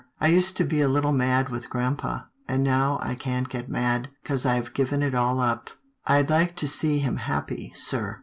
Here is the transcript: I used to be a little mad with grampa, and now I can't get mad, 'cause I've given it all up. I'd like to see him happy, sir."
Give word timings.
I 0.19 0.29
used 0.29 0.57
to 0.57 0.63
be 0.63 0.81
a 0.81 0.87
little 0.89 1.11
mad 1.11 1.49
with 1.49 1.69
grampa, 1.69 2.27
and 2.47 2.63
now 2.63 2.97
I 3.03 3.13
can't 3.13 3.47
get 3.47 3.69
mad, 3.69 4.09
'cause 4.25 4.47
I've 4.47 4.73
given 4.73 5.03
it 5.03 5.13
all 5.13 5.39
up. 5.39 5.69
I'd 6.07 6.27
like 6.27 6.55
to 6.55 6.67
see 6.67 6.97
him 6.97 7.17
happy, 7.17 7.71
sir." 7.75 8.19